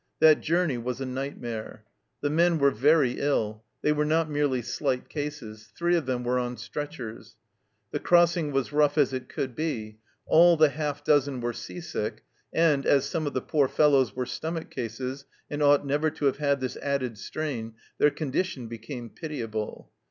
[0.19, 1.85] That journey was a night mare.
[2.21, 6.39] The men were very ill they were not merely slight cases; three of them were
[6.39, 7.35] on stretchers.
[7.91, 12.23] The crossing was rough as it could be; all the half dozen were sea sick,
[12.51, 16.37] and, as some of the poor fellows were stomach cases, and ought never to have
[16.37, 19.91] had this added strain, their condition became pitiable.